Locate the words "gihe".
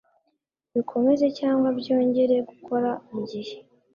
3.29-3.55